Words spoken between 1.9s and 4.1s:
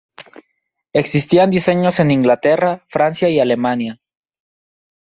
en Inglaterra, Francia y Alemania.